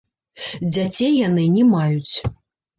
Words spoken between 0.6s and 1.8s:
Дзяцей яны не